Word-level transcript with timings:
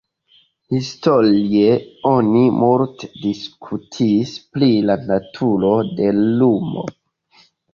Historie 0.75 1.75
oni 2.13 2.41
multe 2.63 3.11
diskutis 3.27 4.33
pri 4.57 4.71
la 4.89 4.97
naturo 5.13 5.73
de 6.01 6.09
lumo. 6.23 6.89